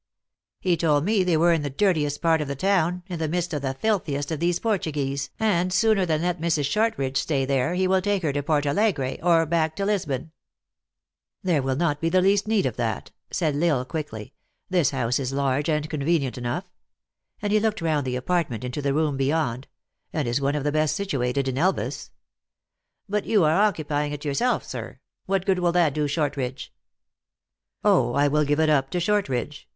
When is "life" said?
11.53-11.53